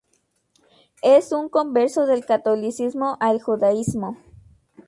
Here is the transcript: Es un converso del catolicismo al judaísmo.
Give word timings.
Es 1.03 1.31
un 1.31 1.47
converso 1.47 2.07
del 2.07 2.25
catolicismo 2.25 3.17
al 3.19 3.39
judaísmo. 3.39 4.17